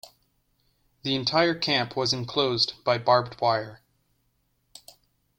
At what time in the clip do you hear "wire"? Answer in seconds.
3.39-3.83